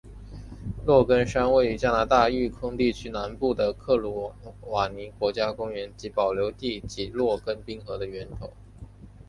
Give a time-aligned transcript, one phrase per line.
[0.83, 8.51] 洛根山位于加拿大育空地区南部的克鲁瓦尼国家公园及保留地及洛根冰河的源头。